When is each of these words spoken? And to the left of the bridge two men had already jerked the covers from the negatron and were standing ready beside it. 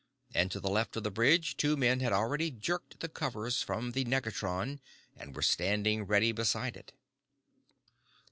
And 0.33 0.49
to 0.49 0.59
the 0.59 0.71
left 0.71 0.95
of 0.97 1.03
the 1.03 1.11
bridge 1.11 1.57
two 1.57 1.77
men 1.77 1.99
had 1.99 2.11
already 2.11 2.49
jerked 2.49 3.01
the 3.01 3.07
covers 3.07 3.61
from 3.61 3.91
the 3.91 4.03
negatron 4.03 4.79
and 5.15 5.35
were 5.35 5.43
standing 5.43 6.07
ready 6.07 6.31
beside 6.31 6.75
it. 6.75 6.93